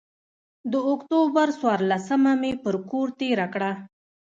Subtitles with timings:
[0.71, 3.71] د اکتوبر څورلسمه مې پر کور تېره کړه.